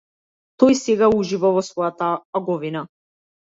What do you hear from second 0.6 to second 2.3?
Тој сега ужива во својата